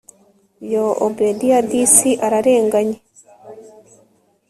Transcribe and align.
yoooh 0.71 0.95
obedia 1.05 1.57
disi 1.69 2.11
ararenganye 2.25 2.97